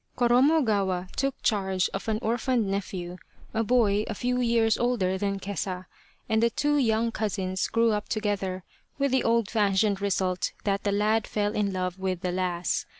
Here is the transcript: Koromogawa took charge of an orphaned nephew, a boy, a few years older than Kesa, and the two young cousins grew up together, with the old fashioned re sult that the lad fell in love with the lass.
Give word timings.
Koromogawa 0.17 1.11
took 1.15 1.39
charge 1.43 1.87
of 1.93 2.07
an 2.07 2.17
orphaned 2.23 2.65
nephew, 2.67 3.17
a 3.53 3.63
boy, 3.63 4.03
a 4.07 4.15
few 4.15 4.39
years 4.41 4.75
older 4.79 5.15
than 5.15 5.39
Kesa, 5.39 5.85
and 6.27 6.41
the 6.41 6.49
two 6.49 6.77
young 6.79 7.11
cousins 7.11 7.67
grew 7.67 7.91
up 7.91 8.09
together, 8.09 8.63
with 8.97 9.11
the 9.11 9.23
old 9.23 9.47
fashioned 9.47 10.01
re 10.01 10.09
sult 10.09 10.53
that 10.63 10.83
the 10.85 10.91
lad 10.91 11.27
fell 11.27 11.53
in 11.53 11.71
love 11.71 11.99
with 11.99 12.21
the 12.21 12.31
lass. 12.31 12.87